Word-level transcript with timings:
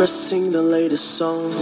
wanna 0.00 0.08
sing 0.08 0.50
the 0.50 0.62
latest 0.62 1.18
song. 1.18 1.52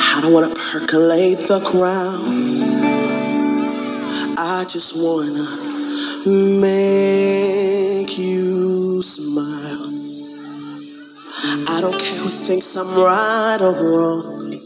I 0.00 0.20
don't 0.22 0.32
wanna 0.32 0.54
percolate 0.54 1.36
the 1.36 1.60
crowd. 1.60 2.32
I 4.38 4.64
just 4.64 4.96
wanna 4.96 5.44
make 6.64 8.16
you 8.16 9.02
smile. 9.02 9.84
I 11.68 11.82
don't 11.82 11.98
care 12.00 12.20
who 12.22 12.28
thinks 12.30 12.74
I'm 12.74 12.88
right 12.96 13.58
or 13.60 13.76
wrong. 13.92 14.56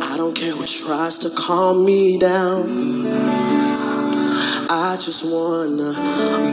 I 0.00 0.16
don't 0.16 0.34
care 0.34 0.54
who 0.54 0.64
tries 0.64 1.18
to 1.18 1.30
calm 1.36 1.84
me 1.84 2.18
down. 2.18 3.04
I 4.70 4.96
just 4.96 5.26
wanna 5.28 5.92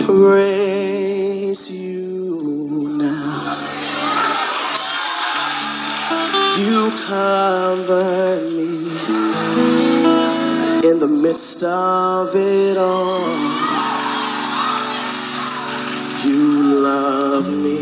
praise 0.04 1.72
you 1.72 1.87
You 6.60 6.90
cover 7.06 8.42
me 8.50 8.66
in 10.90 10.98
the 10.98 11.08
midst 11.22 11.64
of 11.64 12.30
it 12.34 12.78
all. 12.78 13.68
You 16.26 16.82
love 16.84 17.48
me. 17.50 17.78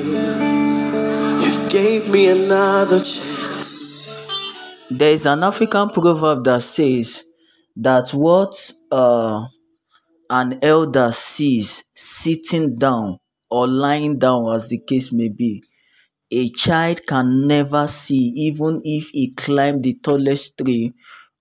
You 1.45 1.70
gave 1.70 2.11
me 2.11 2.27
another 2.27 2.98
chance. 2.98 4.09
There 4.91 5.12
is 5.12 5.26
an 5.26 5.43
African 5.43 5.89
proverb 5.89 6.43
that 6.43 6.62
says 6.62 7.23
that 7.77 8.09
what 8.12 8.73
uh, 8.91 9.46
an 10.29 10.59
elder 10.62 11.13
sees 11.13 11.85
sitting 11.93 12.76
down 12.76 13.20
or 13.49 13.68
lying 13.68 14.20
down, 14.20 14.53
as 14.53 14.68
the 14.68 14.81
case 14.85 15.13
may 15.13 15.29
be, 15.29 15.63
a 16.35 16.49
child 16.49 17.05
can 17.07 17.47
never 17.47 17.87
see, 17.87 18.33
even 18.35 18.81
if 18.83 19.09
he 19.09 19.33
climbed 19.33 19.83
the 19.83 19.95
tallest 20.03 20.57
tree 20.57 20.93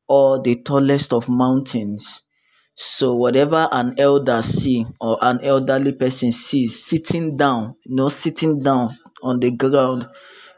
or 0.09 0.41
the 0.41 0.63
tallest 0.63 1.13
of 1.13 1.29
mountains. 1.29 2.23
So 2.77 3.15
whatever 3.15 3.69
an 3.73 3.95
elder 3.99 4.43
see 4.43 4.85
or 5.01 5.19
an 5.23 5.41
elderly 5.43 5.93
person 5.93 6.33
sees 6.33 6.85
sitting 6.85 7.37
down, 7.37 7.75
you 7.85 7.97
know, 7.97 8.09
sitting 8.09 8.59
down 8.59 8.91
on 9.23 9.41
the 9.41 9.57
ground, 9.57 10.07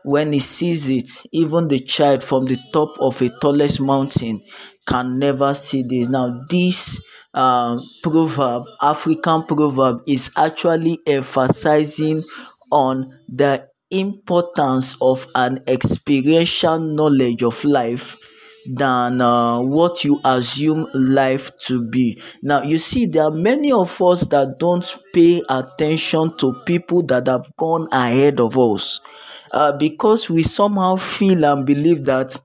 when 0.04 0.32
he 0.32 0.38
sees 0.38 0.88
it, 0.88 1.08
even 1.32 1.68
the 1.68 1.80
child 1.80 2.22
from 2.22 2.44
the 2.44 2.58
top 2.72 2.90
of 3.00 3.20
a 3.20 3.28
tallest 3.40 3.80
mountain 3.80 4.40
can 4.86 5.18
never 5.18 5.52
see 5.52 5.82
this. 5.82 6.08
Now, 6.08 6.44
this 6.48 7.02
uh, 7.34 7.76
proverb, 8.02 8.64
African 8.80 9.42
proverb, 9.42 10.02
is 10.06 10.30
actually 10.36 11.00
emphasizing 11.06 12.22
on 12.70 13.04
the 13.28 13.68
importance 13.90 14.96
of 15.00 15.26
an 15.34 15.58
experiential 15.68 16.78
knowledge 16.78 17.42
of 17.42 17.64
life 17.64 18.16
than 18.74 19.20
uh, 19.20 19.60
what 19.60 20.04
you 20.04 20.20
assume 20.24 20.86
life 20.94 21.50
to 21.60 21.88
be. 21.90 22.20
Now, 22.42 22.62
you 22.62 22.78
see, 22.78 23.06
there 23.06 23.24
are 23.24 23.30
many 23.30 23.70
of 23.72 24.00
us 24.02 24.22
that 24.26 24.56
don't 24.58 24.84
pay 25.12 25.42
attention 25.48 26.36
to 26.38 26.62
people 26.66 27.02
that 27.06 27.28
have 27.28 27.46
gone 27.56 27.86
ahead 27.92 28.40
of 28.40 28.58
us. 28.58 29.00
Uh, 29.52 29.76
because 29.76 30.28
we 30.28 30.42
somehow 30.42 30.96
feel 30.96 31.44
and 31.44 31.64
believe 31.64 32.04
that 32.04 32.36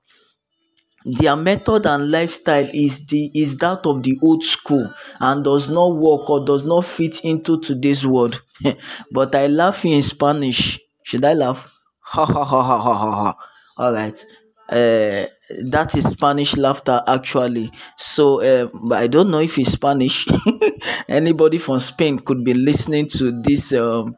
their 1.04 1.34
method 1.36 1.84
and 1.86 2.10
lifestyle 2.10 2.68
is 2.72 3.06
the 3.06 3.30
is 3.34 3.56
that 3.58 3.84
of 3.86 4.02
the 4.04 4.16
old 4.22 4.42
school 4.42 4.86
and 5.20 5.44
does 5.44 5.68
not 5.68 5.96
work 5.96 6.28
or 6.30 6.44
does 6.46 6.64
not 6.64 6.84
fit 6.84 7.24
into 7.24 7.60
today's 7.60 8.06
world. 8.06 8.40
But 9.12 9.34
i 9.34 9.46
laugh 9.48 9.84
in 9.84 10.00
spanish 10.02 10.78
should 11.02 11.24
i 11.24 11.34
laugh? 11.34 11.68
Ha 12.00 12.24
ha 12.26 12.44
ha 12.44 12.62
ha 12.62 12.78
ha 12.80 12.94
ha 12.94 13.10
ha. 13.24 13.34
All 13.78 13.92
right 13.92 14.26
uh, 14.68 15.26
that 15.70 15.94
is 15.96 16.10
spanish 16.10 16.56
laughter 16.56 17.02
actually. 17.06 17.70
So 17.96 18.42
uh, 18.42 18.68
but 18.88 18.98
i 18.98 19.06
don't 19.06 19.30
know 19.30 19.40
if 19.40 19.58
it's 19.58 19.72
spanish. 19.72 20.26
Anybody 21.08 21.58
from 21.58 21.78
spain 21.78 22.18
could 22.18 22.44
be 22.44 22.54
listening 22.54 23.06
to 23.18 23.30
this 23.42 23.72
um, 23.74 24.16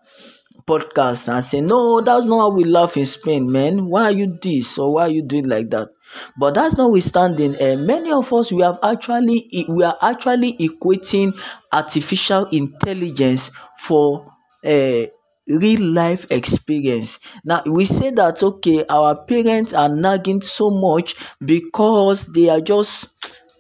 podcast 0.67 1.29
and 1.33 1.45
say 1.45 1.61
no 1.61 2.01
that's 2.01 2.25
not 2.27 2.39
how 2.39 2.51
we 2.57 2.65
laugh 2.65 2.97
in 2.97 3.07
spain 3.07 3.51
man. 3.51 3.87
Why 3.87 4.05
are 4.05 4.13
you 4.13 4.39
this 4.41 4.79
or 4.79 4.95
why 4.95 5.03
are 5.03 5.11
you 5.11 5.23
doing 5.23 5.49
like 5.49 5.71
that? 5.71 5.89
But 6.39 6.55
that's 6.55 6.77
notwithstanding 6.77 7.57
uh, 7.61 7.77
many 7.77 8.13
of 8.13 8.33
us 8.33 8.53
we 8.53 8.63
have 8.63 8.79
actually 8.83 9.49
we 9.69 9.83
are 9.83 9.97
actually 10.01 10.55
equating 10.59 11.33
artificial 11.73 12.47
intelligence 12.53 13.51
for 13.79 14.31
uh, 14.65 15.03
real 15.49 15.83
life 15.83 16.27
experience. 16.31 17.19
Now 17.45 17.63
we 17.67 17.85
say 17.85 18.11
that 18.11 18.43
okay 18.43 18.85
our 18.89 19.15
parents 19.27 19.73
are 19.73 19.89
nagging 19.89 20.43
so 20.43 20.71
much 20.71 21.15
because 21.45 22.33
they 22.33 22.49
are 22.49 22.61
just 22.61 23.14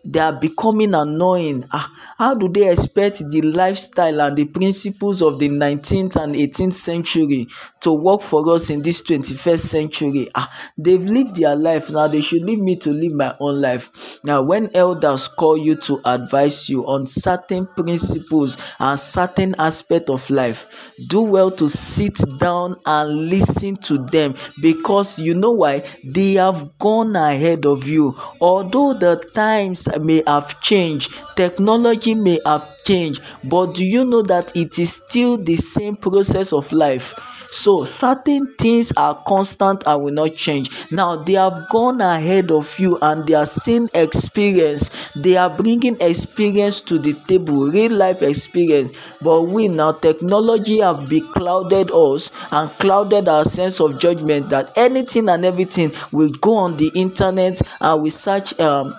they 0.04 0.20
are 0.20 0.32
becoming 0.38 0.94
annoying. 0.94 1.64
Ah 1.72 1.90
how 2.16 2.34
do 2.34 2.48
they 2.48 2.70
expect 2.70 3.18
the 3.30 3.42
lifestyle 3.42 4.20
and 4.20 4.36
the 4.36 4.44
principles 4.44 5.20
of 5.20 5.38
the 5.40 5.48
19th 5.48 6.14
and 6.22 6.36
18th 6.36 6.72
century 6.72 7.46
to 7.80 7.92
work 7.92 8.20
for 8.22 8.48
us 8.54 8.70
in 8.70 8.82
this 8.82 9.02
21st 9.02 9.58
century? 9.58 10.28
Ah 10.34 10.50
they've 10.78 11.02
lived 11.02 11.36
their 11.36 11.56
life. 11.56 11.90
Now 11.90 12.08
they 12.08 12.20
should 12.20 12.42
leave 12.42 12.60
me 12.60 12.76
to 12.76 12.90
live 12.90 13.12
my 13.12 13.34
own 13.40 13.60
life. 13.60 14.20
Now 14.24 14.42
when 14.42 14.70
elders 14.74 15.28
call 15.28 15.56
you 15.56 15.76
to 15.76 16.00
advise 16.04 16.68
you 16.68 16.86
on 16.86 17.06
certain 17.06 17.66
principles 17.66 18.58
and 18.78 18.98
certain 18.98 19.54
aspect 19.58 20.10
of 20.10 20.28
life 20.30 20.92
do 21.08 21.22
well 21.22 21.50
to 21.50 21.68
sit 21.68 22.18
down 22.38 22.76
and 22.86 23.28
listen 23.28 23.76
to 23.76 23.98
them 23.98 24.34
because 24.62 25.18
you 25.18 25.34
know 25.34 25.52
why? 25.52 25.82
They 26.04 26.34
have 26.34 26.78
gone 26.78 27.16
ahead 27.16 27.66
of 27.66 27.86
you. 27.86 28.14
Although 28.40 28.94
the 28.94 29.16
times 29.34 29.88
may 30.02 30.22
have 30.26 30.60
changed. 30.60 31.12
Technology 31.36 32.14
may 32.14 32.38
have 32.46 32.68
changed 32.84 33.20
but 33.44 33.74
do 33.74 33.84
you 33.84 34.04
know 34.04 34.22
that 34.22 34.56
it 34.56 34.78
is 34.78 34.94
still 34.94 35.36
the 35.36 35.56
same 35.56 35.96
process 35.96 36.52
of 36.52 36.70
life? 36.72 37.14
So 37.50 37.84
certain 37.84 38.46
things 38.58 38.92
are 38.96 39.14
constant 39.28 39.84
and 39.86 40.02
will 40.02 40.12
not 40.12 40.34
change. 40.34 40.90
Now 40.90 41.14
they 41.14 41.34
have 41.34 41.68
gone 41.70 42.00
ahead 42.00 42.50
of 42.50 42.76
you 42.80 42.98
and 43.00 43.24
they 43.26 43.34
are 43.34 43.46
seeing 43.46 43.88
experience. 43.94 45.12
They 45.14 45.36
are 45.36 45.50
bringing 45.56 45.96
experience 46.00 46.80
to 46.82 46.98
the 46.98 47.12
table 47.28 47.68
real 47.70 47.92
life 47.92 48.22
experience. 48.22 48.90
But 49.22 49.42
we 49.44 49.68
now 49.68 49.92
technology 49.92 50.78
have 50.80 51.08
beclouded 51.08 51.90
us 51.92 52.32
and 52.50 52.70
clouded 52.80 53.28
our 53.28 53.44
sense 53.44 53.80
of 53.80 54.00
judgment 54.00 54.50
that 54.50 54.76
anything 54.76 55.28
and 55.28 55.44
everything 55.44 55.92
will 56.10 56.30
go 56.40 56.56
on 56.56 56.76
the 56.76 56.90
internet 56.96 57.60
and 57.80 58.02
we 58.02 58.10
search 58.10 58.58
um 58.58 58.92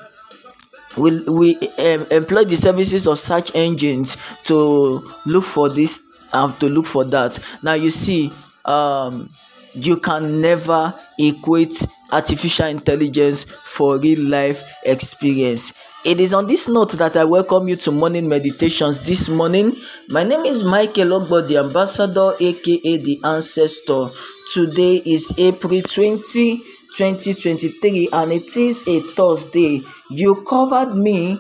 we 0.98 1.22
we 1.30 1.56
um, 1.80 2.06
employ 2.12 2.44
the 2.44 2.56
services 2.56 3.08
of 3.08 3.20
search 3.20 3.52
engines 3.56 4.18
to 4.44 5.02
look 5.26 5.44
for 5.44 5.70
this 5.70 6.04
and 6.34 6.52
um, 6.54 6.58
to 6.60 6.68
look 6.70 6.86
for 6.86 7.06
that 7.06 7.38
now 7.64 7.74
you 7.74 7.90
see 7.90 8.32
um 8.66 9.28
you 9.74 9.98
can 9.98 10.42
never 10.42 10.94
equate 11.20 11.86
artificial 12.12 12.68
intelligence 12.68 13.44
for 13.46 13.98
real 14.00 14.22
life 14.30 14.64
experience 14.86 15.74
it 16.06 16.22
is 16.22 16.36
on 16.36 16.46
this 16.46 16.68
note 16.70 16.92
that 16.94 17.16
I 17.18 17.26
welcome 17.26 17.68
you 17.68 17.76
to 17.78 17.92
morning 17.92 18.30
meditations 18.30 19.02
this 19.02 19.28
morning. 19.28 19.74
My 20.10 20.22
name 20.24 20.46
is 20.46 20.64
Michael 20.64 21.20
Ogbo, 21.20 21.48
the 21.48 21.58
ambassador, 21.58 22.34
aka 22.40 22.98
the 22.98 23.20
ancestor. 23.24 24.10
Today 24.54 25.02
is 25.04 25.34
April 25.40 25.82
20, 25.82 26.60
2023, 26.98 28.10
and 28.14 28.32
it 28.32 28.56
is 28.58 28.88
a 28.88 29.02
Thursday. 29.02 29.82
You 30.10 30.44
covered 30.48 30.96
me 30.96 31.38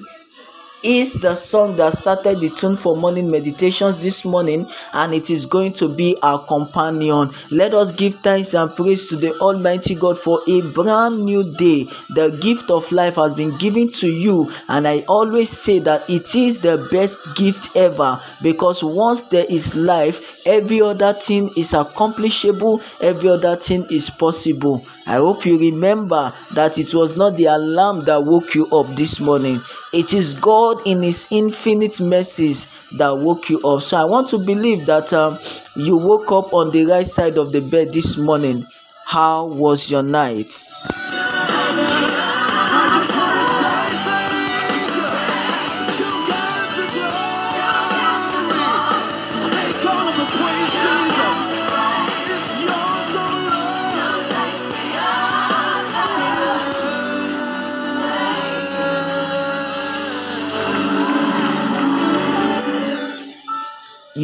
is 0.85 1.13
the 1.15 1.33
song 1.33 1.75
that 1.77 1.93
started 1.93 2.39
the 2.39 2.49
tune 2.49 2.75
for 2.75 2.95
morning 2.95 3.29
meditations 3.31 3.95
this 4.03 4.23
morning 4.23 4.67
and 4.93 5.13
it 5.13 5.31
is 5.31 5.47
going 5.47 5.73
to 5.73 5.89
be 5.89 6.15
our 6.21 6.39
companion. 6.45 7.29
Let 7.51 7.73
us 7.73 7.91
give 7.91 8.15
thanks 8.15 8.53
and 8.53 8.71
praise 8.71 9.07
to 9.07 9.15
the 9.15 9.33
almighty 9.39 9.95
god 9.95 10.17
for 10.17 10.39
a 10.47 10.61
brand 10.73 11.25
new 11.25 11.43
day. 11.57 11.85
The 12.13 12.37
gift 12.39 12.69
of 12.69 12.91
life 12.91 13.15
has 13.15 13.33
been 13.33 13.57
given 13.57 13.91
to 13.93 14.07
you 14.07 14.51
and 14.69 14.87
i 14.87 14.99
always 15.07 15.49
say 15.49 15.79
that 15.79 16.07
it 16.09 16.35
is 16.35 16.59
the 16.59 16.87
best 16.91 17.35
gift 17.35 17.75
ever 17.75 18.19
because 18.43 18.83
once 18.83 19.23
there 19.23 19.45
is 19.49 19.75
life 19.75 20.45
every 20.45 20.81
other 20.81 21.13
thing 21.13 21.49
is 21.57 21.73
accomplishable 21.73 22.81
every 23.01 23.29
other 23.29 23.55
thing 23.55 23.85
is 23.89 24.09
possible. 24.09 24.85
I 25.07 25.15
hope 25.17 25.45
you 25.45 25.59
remember 25.59 26.33
that 26.55 26.77
it 26.79 26.93
was 26.93 27.15
not 27.15 27.37
the 27.37 27.45
alarm 27.45 28.05
that 28.05 28.23
woke 28.23 28.55
you 28.55 28.65
up 28.67 28.87
this 28.95 29.19
morning. 29.19 29.59
It 29.93 30.13
is 30.13 30.33
God 30.33 30.74
in 30.85 31.01
His 31.03 31.27
infinite 31.31 32.01
mercies 32.01 32.67
that 32.97 33.11
woke 33.17 33.49
you 33.49 33.59
up. 33.61 33.81
So 33.81 33.97
I 33.97 34.05
want 34.05 34.27
to 34.29 34.37
believe 34.37 34.85
that 34.85 35.13
um, 35.13 35.37
you 35.75 35.97
woke 35.97 36.31
up 36.31 36.53
on 36.53 36.71
the 36.71 36.85
right 36.85 37.05
side 37.05 37.37
of 37.37 37.51
the 37.51 37.61
bed 37.61 37.93
this 37.93 38.17
morning. 38.17 38.65
How 39.05 39.45
was 39.45 39.91
your 39.91 40.03
night? 40.03 40.53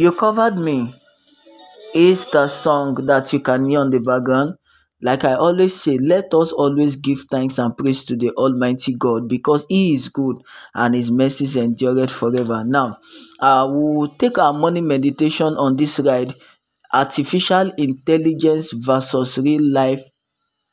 You 0.02 0.10
Covered 0.10 0.58
Me 0.58 0.92
is 1.94 2.26
the 2.26 2.48
song 2.48 3.06
that 3.06 3.32
you 3.32 3.38
can 3.38 3.66
hear 3.66 3.78
on 3.78 3.90
the 3.90 4.00
background. 4.00 4.54
Like 5.00 5.22
I 5.22 5.34
always 5.34 5.80
say, 5.80 5.96
let 5.96 6.34
us 6.34 6.50
always 6.50 6.96
give 6.96 7.20
thanks 7.30 7.56
and 7.60 7.76
praise 7.76 8.04
to 8.06 8.16
the 8.16 8.30
Almighty 8.30 8.96
God 8.96 9.28
because 9.28 9.64
He 9.68 9.94
is 9.94 10.08
good 10.08 10.38
and 10.74 10.96
His 10.96 11.12
mercies 11.12 11.54
endure 11.54 12.08
forever. 12.08 12.64
Now, 12.66 12.98
uh, 13.38 13.68
we'll 13.70 14.08
take 14.08 14.38
our 14.38 14.52
morning 14.52 14.88
meditation 14.88 15.54
on 15.54 15.76
this 15.76 16.00
ride 16.00 16.34
artificial 16.92 17.70
intelligence 17.78 18.72
versus 18.72 19.38
real 19.38 19.62
life 19.62 20.02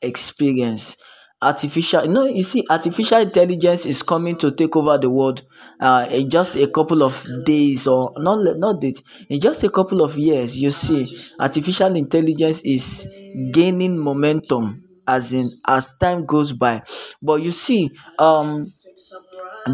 experience 0.02 0.96
artificial 1.42 2.06
know 2.06 2.26
you 2.26 2.42
see 2.42 2.64
artificial 2.68 3.18
intelligence 3.18 3.86
is 3.86 4.02
coming 4.02 4.36
to 4.36 4.50
take 4.50 4.76
over 4.76 4.98
the 4.98 5.08
world 5.10 5.42
uh 5.80 6.06
in 6.12 6.28
just 6.28 6.56
a 6.56 6.66
couple 6.66 7.02
of 7.02 7.24
days 7.46 7.86
or 7.86 8.12
not 8.18 8.38
not 8.58 8.80
days 8.80 9.02
in 9.28 9.40
just 9.40 9.64
a 9.64 9.70
couple 9.70 10.02
of 10.02 10.16
years 10.18 10.60
you 10.60 10.70
see 10.70 11.06
artificial 11.40 11.96
intelligence 11.96 12.60
is 12.62 13.06
gaining 13.54 13.98
momentum 13.98 14.82
as 15.08 15.32
in 15.32 15.44
as 15.66 15.98
time 15.98 16.24
goes 16.24 16.52
by. 16.52 16.80
But 17.20 17.42
you 17.42 17.50
see 17.50 17.90
um 18.18 18.64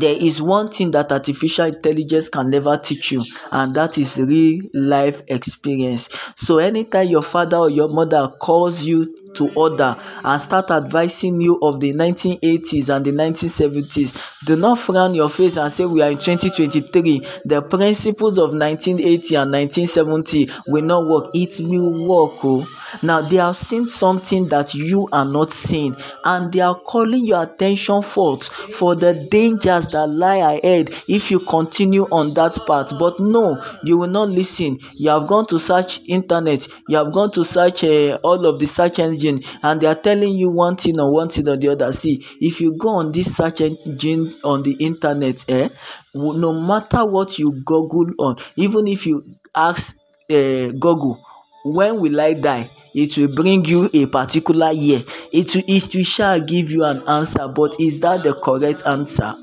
there 0.01 0.17
is 0.21 0.43
one 0.43 0.69
thing 0.69 0.91
that 0.91 1.13
artificial 1.13 1.67
intelligence 1.67 2.29
can 2.29 2.51
never 2.51 2.77
teach 2.77 3.13
you 3.13 3.23
and 3.53 3.75
that 3.75 3.99
is 3.99 4.19
real 4.19 4.61
life 4.75 5.23
experience. 5.29 6.09
So 6.35 6.59
anytime 6.59 7.09
your 7.09 7.23
father 7.23 7.57
or 7.57 7.71
your 7.71 7.89
mother 7.89 8.29
calls 8.41 8.85
you 8.85 9.05
to 9.37 9.49
order 9.57 9.97
and 10.25 10.41
start 10.41 10.71
advising 10.71 11.41
you 11.41 11.59
of 11.63 11.81
the 11.81 11.93
1980s 11.93 12.95
and 12.95 13.05
the 13.05 13.13
1970s 13.13 14.45
do 14.47 14.57
not 14.57 14.79
frown 14.79 15.15
your 15.15 15.29
face 15.29 15.57
and 15.57 15.73
say 15.73 15.85
we 15.85 16.03
are 16.03 16.11
in 16.11 16.19
2023 16.19 17.21
the 17.45 17.63
principles 17.69 18.39
of 18.39 18.51
1980 18.53 19.35
and 19.37 19.53
1970 19.53 20.47
will 20.69 20.83
not 20.83 21.07
work. 21.09 21.31
It 21.35 21.61
will 21.61 22.07
work 22.09 22.39
oh. 22.45 22.67
Now 23.03 23.21
they 23.21 23.37
have 23.37 23.57
seen 23.57 23.85
something 23.87 24.49
that 24.49 24.75
you 24.75 25.09
are 25.13 25.25
not 25.25 25.51
seeing 25.53 25.95
and 26.25 26.53
they 26.53 26.61
are 26.61 26.75
calling 26.75 27.27
your 27.27 27.43
attention 27.43 28.03
forth 28.03 28.47
for 28.49 28.95
the 28.95 29.27
dangers 29.31 29.89
that 29.89 30.07
lie 30.07 30.37
ahead 30.37 30.89
if 31.09 31.31
you 31.31 31.41
continue 31.41 32.03
on 32.05 32.33
that 32.35 32.57
path. 32.67 32.93
But 32.99 33.19
no 33.21 33.57
you 33.83 33.99
will 33.99 34.09
not 34.09 34.29
listen. 34.29 34.79
You 34.99 35.11
have 35.11 35.27
gone 35.29 35.47
to 35.47 35.59
search 35.59 36.01
internet. 36.07 36.67
You 36.89 36.97
have 36.99 37.13
gone 37.13 37.31
to 37.33 37.45
search 37.45 37.85
uh, 37.85 38.19
all 38.23 38.47
of 38.47 38.59
the 38.61 38.67
search 38.67 38.99
engine 39.27 39.41
and 39.63 39.81
they 39.81 39.87
are 39.87 39.95
telling 39.95 40.35
you 40.37 40.51
one 40.51 40.77
thing 40.77 41.01
or 41.01 41.13
one 41.13 41.29
thing 41.29 41.49
or 41.49 41.57
the 41.57 41.69
other. 41.69 41.93
See 41.93 42.25
if 42.41 42.61
you 42.61 42.77
go 42.77 42.91
on 42.91 43.13
this 43.13 43.37
search 43.37 43.61
engine 43.61 44.35
on 44.45 44.63
the 44.63 44.73
internet 44.81 45.45
eh 45.49 45.69
no 46.15 46.53
matter 46.53 47.05
what 47.05 47.39
you 47.39 47.53
google 47.65 48.07
on 48.19 48.37
even 48.57 48.87
if 48.89 49.07
you 49.07 49.23
ask 49.55 49.97
uh, 50.31 50.71
google 50.73 51.19
when 51.65 52.01
will 52.01 52.21
i 52.21 52.33
die? 52.33 52.69
it 52.95 53.17
will 53.19 53.29
bring 53.35 53.63
you 53.67 53.91
a 53.93 54.07
particular 54.07 54.73
year. 54.73 55.01
It 55.33 55.55
will 55.55 55.65
it 55.69 55.95
will 55.95 56.03
shall 56.05 56.41
give 56.41 56.71
you 56.71 56.85
an 56.85 57.03
answer 57.07 57.47
but 57.49 57.77
is 57.79 58.01
that 58.01 58.23
the 58.23 58.33
correct 58.35 58.83
answer? 58.87 59.35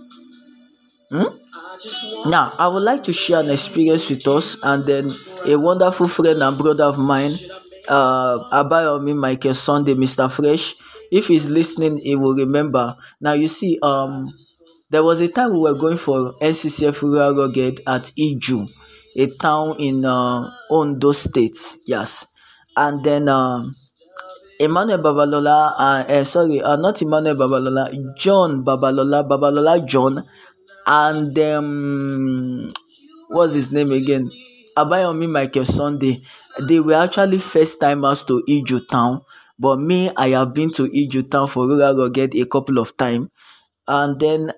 Hmm? 1.10 1.38
now 2.30 2.54
i 2.58 2.68
would 2.68 2.84
like 2.84 3.04
to 3.04 3.14
share 3.14 3.40
an 3.42 3.50
experience 3.50 4.10
with 4.10 4.26
us 4.28 4.58
and 4.64 4.86
then 4.86 5.12
a 5.48 5.56
wonderful 5.60 6.08
friend 6.08 6.42
and 6.42 6.58
brother 6.58 6.86
of 6.86 6.98
mine 6.98 7.32
uh 7.90 8.38
abayomi 8.52 9.14
michael 9.16 9.54
sunday 9.54 9.94
mr 9.96 10.32
fresh 10.32 10.76
if 11.12 11.28
he's 11.28 11.50
listening 11.50 11.98
he 11.98 12.16
will 12.16 12.36
remember 12.36 12.96
now 13.22 13.34
you 13.34 13.48
see 13.48 13.78
um 13.82 14.26
there 14.90 15.04
was 15.04 15.22
a 15.22 15.28
time 15.28 15.52
we 15.52 15.60
were 15.60 15.74
going 15.76 15.98
for 15.98 16.34
nccf 16.42 17.02
rural 17.02 17.36
rugged 17.36 17.82
at 17.88 18.12
iju 18.18 18.66
a 19.18 19.28
town 19.42 19.76
in 19.80 20.04
uh, 20.06 20.50
ondo 20.72 21.12
state 21.12 21.58
yes 21.86 22.28
and 22.76 23.04
then 23.04 23.28
um, 23.30 23.70
Emmanuel 24.60 25.00
Babalola, 25.00 25.74
uh, 25.78 26.04
uh, 26.08 26.24
sorry, 26.24 26.62
uh, 26.62 26.76
not 26.78 27.02
Emmanuel 27.02 27.36
Babalola, 27.36 27.90
John 28.16 28.64
Babalola, 28.64 29.28
Babalola 29.28 29.86
John, 29.86 30.24
and 30.88 31.38
um, 31.40 32.68
what's 33.30 33.56
his 33.56 33.74
name 33.74 33.92
again? 33.92 34.30
Abayomi 34.78 35.30
Michael 35.30 35.66
Sunday. 35.66 36.22
They 36.68 36.80
were 36.80 36.94
actually 36.96 37.40
first 37.40 37.80
timers 37.80 38.24
to 38.26 38.44
Iju 38.48 38.88
town, 38.90 39.22
but 39.60 39.78
me, 39.78 40.10
I 40.16 40.30
have 40.30 40.54
been 40.54 40.72
to 40.74 40.84
Iju 40.88 41.30
town 41.30 41.48
for 41.48 41.68
rural 41.68 41.96
rugged 41.98 42.36
a 42.36 42.46
couple 42.46 42.80
of 42.80 42.96
times, 42.98 43.30
and 43.88 44.20
then 44.20 44.52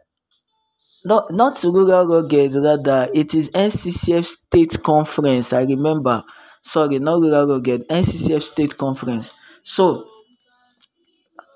not 1.06 1.32
not 1.32 1.62
rural 1.64 2.08
rugged 2.08 2.54
rather 2.56 3.08
it 3.14 3.34
is 3.36 3.50
NCCF 3.52 4.24
state 4.26 4.78
conference. 4.84 5.54
I 5.54 5.64
remember 5.64 6.24
sorry 6.66 6.98
not 6.98 7.20
rural 7.22 7.48
rugged 7.48 7.88
nccf 7.90 8.42
state 8.42 8.76
conference 8.76 9.36
so 9.62 10.04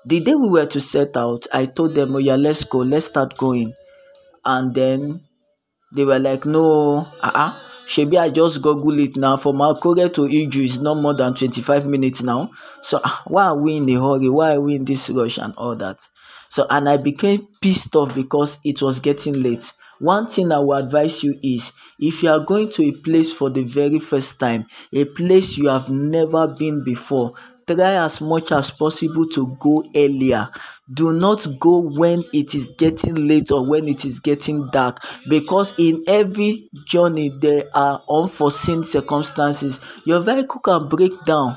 the 0.06 0.20
day 0.20 0.36
we 0.36 0.48
were 0.48 0.66
to 0.66 0.80
set 0.80 1.16
out 1.16 1.48
i 1.52 1.64
told 1.66 1.96
them 1.96 2.14
oh 2.14 2.18
yeah 2.18 2.36
let's 2.36 2.62
go 2.62 2.78
let's 2.78 3.06
start 3.06 3.36
going 3.36 3.72
and 4.44 4.72
then 4.72 5.20
they 5.96 6.04
were 6.04 6.18
like 6.20 6.46
no 6.46 7.04
uh-uh 7.22 7.52
shebi 7.92 8.16
i 8.18 8.28
just 8.30 8.62
google 8.62 8.98
it 9.06 9.16
now. 9.16 9.36
From 9.36 9.56
akure 9.58 10.12
to 10.14 10.22
iju 10.22 10.62
is 10.64 10.80
not 10.80 10.96
more 11.04 11.14
than 11.14 11.34
twenty-five 11.34 11.86
minutes 11.86 12.22
now. 12.22 12.50
So 12.82 13.00
uh, 13.02 13.16
why 13.26 13.44
are 13.46 13.58
we 13.58 13.76
in 13.76 13.88
a 13.90 13.94
hurry? 13.94 14.28
Why 14.28 14.54
are 14.54 14.60
we 14.60 14.76
in 14.76 14.84
this 14.84 15.10
rush 15.10 15.38
and 15.38 15.54
all 15.56 15.76
that? 15.76 15.98
So 16.48 16.66
and 16.70 16.88
i 16.88 16.96
became 16.96 17.48
pissed 17.60 17.94
off 17.96 18.14
because 18.14 18.58
it 18.64 18.80
was 18.82 19.00
getting 19.00 19.42
late. 19.42 19.72
One 19.98 20.26
thing 20.28 20.50
i 20.52 20.58
will 20.58 20.74
advise 20.84 21.22
you 21.24 21.34
is 21.42 21.72
if 21.98 22.22
you 22.22 22.30
are 22.30 22.40
going 22.40 22.70
to 22.70 22.82
a 22.84 22.92
place 22.92 23.34
for 23.34 23.50
the 23.50 23.62
very 23.64 23.98
first 23.98 24.40
time 24.40 24.66
a 24.94 25.04
place 25.04 25.58
you 25.58 25.68
have 25.68 25.90
never 25.90 26.48
been 26.58 26.82
before 26.84 27.32
try 27.66 27.94
as 28.04 28.20
much 28.20 28.50
as 28.52 28.70
possible 28.70 29.26
to 29.26 29.56
go 29.60 29.84
earlier 29.94 30.48
do 30.92 31.12
not 31.12 31.46
go 31.58 31.80
when 31.96 32.22
it 32.32 32.54
is 32.54 32.72
getting 32.76 33.14
late 33.28 33.50
or 33.50 33.68
when 33.68 33.86
it 33.86 34.04
is 34.04 34.18
getting 34.18 34.66
dark 34.68 34.98
because 35.28 35.74
in 35.78 36.02
every 36.08 36.68
journey 36.86 37.30
there 37.40 37.64
are 37.74 38.02
unforeseen 38.10 38.82
circumstances. 38.82 39.80
Your 40.04 40.20
vehicle 40.20 40.60
can 40.60 40.88
break 40.88 41.24
down 41.24 41.56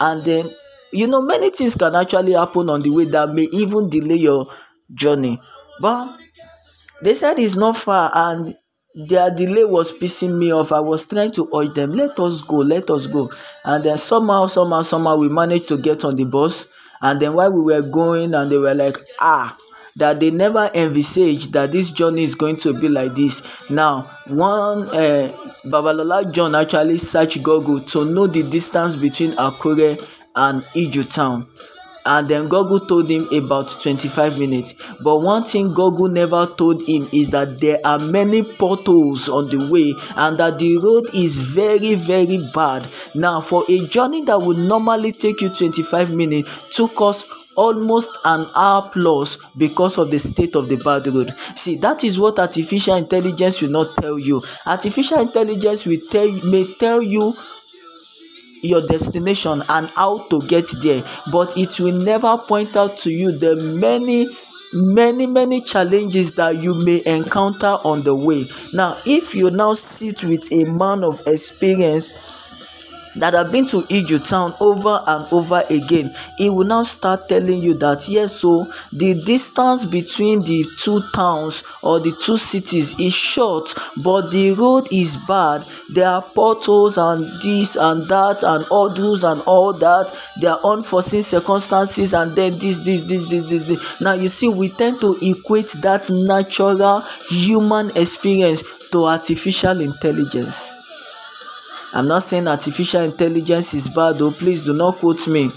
and 0.00 0.24
then 0.24 0.50
you 0.92 1.06
know 1.06 1.22
many 1.22 1.50
things 1.50 1.74
can 1.74 1.94
actually 1.94 2.32
happen 2.32 2.68
on 2.70 2.82
the 2.82 2.90
way 2.90 3.04
that 3.06 3.30
may 3.30 3.48
even 3.52 3.88
delay 3.90 4.16
your 4.16 4.50
journey. 4.92 5.38
But 5.80 6.16
they 7.02 7.14
said 7.14 7.38
it's 7.38 7.56
not 7.56 7.76
far 7.76 8.10
and 8.14 8.56
their 9.08 9.32
delay 9.34 9.64
was 9.64 9.92
pissing 9.92 10.38
me 10.38 10.52
off. 10.52 10.70
I 10.72 10.80
was 10.80 11.06
trying 11.06 11.32
to 11.32 11.48
urge 11.54 11.74
them 11.74 11.92
let 11.92 12.18
us 12.18 12.42
go 12.42 12.56
let 12.56 12.90
us 12.90 13.06
go. 13.06 13.28
And 13.64 13.84
then 13.84 13.98
somehow 13.98 14.46
somehow 14.46 14.82
somehow 14.82 15.16
we 15.16 15.28
managed 15.28 15.68
to 15.68 15.76
get 15.76 16.04
on 16.04 16.16
the 16.16 16.24
bus 16.24 16.66
and 17.04 17.20
then 17.20 17.34
while 17.34 17.52
we 17.52 17.60
were 17.62 17.82
going 17.82 18.34
and 18.34 18.50
they 18.50 18.58
were 18.58 18.74
like 18.74 18.96
ah 19.20 19.56
that 19.96 20.18
they 20.18 20.30
never 20.32 20.70
envisaged 20.74 21.52
that 21.52 21.70
this 21.70 21.92
journey 21.92 22.24
is 22.24 22.34
going 22.34 22.56
to 22.56 22.74
be 22.74 22.88
like 22.88 23.14
this. 23.14 23.70
Now 23.70 24.02
one 24.26 24.88
uh, 24.88 25.28
babalola 25.66 26.32
john 26.32 26.54
actually 26.54 26.98
searched 26.98 27.42
google 27.42 27.78
to 27.80 28.04
know 28.04 28.26
the 28.26 28.42
distance 28.42 28.96
between 28.96 29.30
akure 29.32 29.92
and 30.34 30.62
iju 30.74 31.04
town 31.14 31.46
and 32.06 32.28
then 32.28 32.48
Google 32.48 32.80
told 32.80 33.10
him 33.10 33.26
about 33.32 33.74
25 33.80 34.38
minutes. 34.38 34.74
But 35.02 35.20
one 35.20 35.44
thing 35.44 35.68
Google 35.72 36.08
never 36.08 36.46
told 36.46 36.82
him 36.86 37.08
is 37.12 37.30
that 37.30 37.60
there 37.60 37.78
are 37.84 37.98
many 37.98 38.42
potholes 38.42 39.28
on 39.28 39.48
the 39.48 39.68
way 39.70 39.94
and 40.16 40.38
that 40.38 40.58
the 40.58 40.78
road 40.78 41.14
is 41.14 41.36
very, 41.36 41.94
very 41.94 42.38
bad. 42.54 42.86
Now, 43.14 43.40
for 43.40 43.64
a 43.68 43.86
journey 43.86 44.22
that 44.24 44.38
would 44.40 44.58
normally 44.58 45.12
take 45.12 45.40
you 45.40 45.48
25 45.48 46.14
minutes, 46.14 46.76
took 46.76 47.00
us 47.00 47.24
almost 47.56 48.18
an 48.24 48.46
hour 48.54 48.90
plus 48.92 49.38
because 49.56 49.96
of 49.98 50.10
the 50.10 50.18
state 50.18 50.56
of 50.56 50.68
the 50.68 50.76
bad 50.78 51.06
road 51.06 51.30
see 51.54 51.76
that 51.76 52.02
is 52.02 52.18
what 52.18 52.36
artificial 52.40 52.96
intelligence 52.96 53.62
will 53.62 53.70
not 53.70 53.86
tell 54.00 54.18
you 54.18 54.42
artificial 54.66 55.20
intelligence 55.20 55.86
will 55.86 56.00
tell 56.10 56.28
may 56.44 56.64
tell 56.74 57.00
you 57.00 57.32
your 58.64 58.86
destination 58.86 59.62
and 59.68 59.90
how 59.90 60.26
to 60.28 60.40
get 60.46 60.66
there. 60.82 61.02
But 61.30 61.56
it 61.56 61.78
will 61.78 61.98
never 61.98 62.36
point 62.38 62.76
out 62.76 62.96
to 62.98 63.10
you 63.10 63.32
the 63.32 63.56
many 63.80 64.26
many 64.76 65.26
many 65.26 65.60
challenges 65.60 66.32
that 66.32 66.56
you 66.56 66.74
may 66.84 67.00
encounter 67.06 67.76
on 67.84 68.02
the 68.02 68.14
way. 68.14 68.44
Now 68.72 68.96
if 69.06 69.34
you 69.34 69.50
now 69.50 69.74
sit 69.74 70.24
with 70.24 70.50
a 70.52 70.64
man 70.64 71.04
of 71.04 71.20
experience 71.26 72.43
that 73.16 73.34
have 73.34 73.52
been 73.52 73.66
to 73.66 73.82
Iju 73.82 74.28
town 74.28 74.54
over 74.60 75.00
and 75.06 75.24
over 75.32 75.62
again, 75.70 76.10
he 76.36 76.50
will 76.50 76.66
now 76.66 76.82
start 76.82 77.28
telling 77.28 77.60
you 77.60 77.74
that 77.74 78.08
yes, 78.08 78.36
so 78.36 78.66
the 78.92 79.20
distance 79.24 79.84
between 79.84 80.40
the 80.40 80.64
two 80.78 81.00
towns 81.14 81.62
or 81.82 82.00
the 82.00 82.12
two 82.22 82.36
cities 82.36 82.98
is 82.98 83.14
short, 83.14 83.74
but 84.02 84.30
the 84.30 84.52
road 84.52 84.88
is 84.92 85.16
bad. 85.28 85.64
There 85.92 86.08
are 86.08 86.22
potholes 86.22 86.98
and 86.98 87.24
this 87.42 87.76
and 87.76 88.08
that 88.08 88.42
and 88.42 88.64
odors 88.70 89.24
and 89.24 89.40
all 89.42 89.72
that. 89.74 90.12
There 90.40 90.52
are 90.52 90.60
unforeseen 90.64 91.22
circumstances 91.22 92.12
and 92.14 92.34
then 92.34 92.52
this, 92.58 92.84
this, 92.84 93.08
this, 93.08 93.30
this, 93.30 93.48
this, 93.50 93.68
this. 93.68 94.00
Now 94.00 94.14
you 94.14 94.28
see, 94.28 94.48
we 94.48 94.68
tend 94.68 95.00
to 95.00 95.16
equate 95.22 95.68
that 95.82 96.10
natural 96.10 97.00
human 97.28 97.90
experience 97.96 98.62
to 98.90 99.04
artificial 99.06 99.80
intelligence 99.80 100.83
i'm 101.94 102.08
not 102.08 102.22
saying 102.22 102.48
artificial 102.48 103.02
intelligence 103.02 103.72
is 103.74 103.88
bad 103.88 104.18
though. 104.18 104.32
Please 104.32 104.64
do 104.64 104.72
not 104.74 104.96
quote 104.96 105.26
me. 105.28 105.48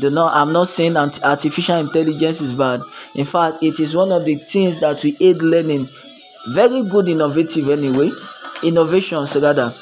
Do 0.00 0.10
not 0.10 0.34
i'm 0.34 0.52
not 0.52 0.66
saying 0.66 0.96
artificial 0.96 1.76
intelligence 1.76 2.40
is 2.40 2.52
bad. 2.54 2.80
In 3.14 3.24
fact 3.24 3.62
it 3.62 3.78
is 3.78 3.94
one 3.94 4.10
of 4.10 4.24
the 4.24 4.36
things 4.36 4.80
that 4.80 5.02
we 5.04 5.16
aid 5.20 5.42
learning. 5.42 5.86
Very 6.54 6.82
good 6.88 7.08
innovative 7.08 7.68
anyway. 7.68 8.10
Innovations 8.64 9.36
rather. 9.36 9.72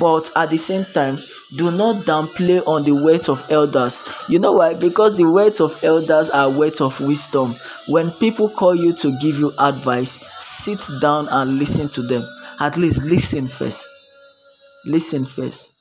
But 0.00 0.30
at 0.34 0.50
the 0.50 0.56
same 0.56 0.84
time 0.86 1.16
do 1.56 1.70
not 1.70 1.96
downplay 2.06 2.66
on 2.66 2.82
the 2.84 2.94
words 3.04 3.28
of 3.28 3.44
elders. 3.50 4.04
You 4.28 4.38
know 4.38 4.52
why? 4.52 4.72
Because 4.74 5.18
the 5.18 5.30
words 5.30 5.60
of 5.60 5.84
elders 5.84 6.30
are 6.30 6.50
words 6.50 6.80
of 6.80 6.98
wisdom. 7.00 7.54
When 7.88 8.10
people 8.12 8.48
call 8.48 8.74
you 8.74 8.94
to 8.94 9.18
give 9.20 9.38
you 9.38 9.52
advice 9.58 10.18
sit 10.42 10.82
down 11.00 11.28
and 11.28 11.58
listen 11.58 11.88
to 11.90 12.02
them. 12.02 12.22
At 12.58 12.78
least 12.78 13.04
listen 13.04 13.48
first 13.48 14.01
listen 14.86 15.24
first. 15.24 15.72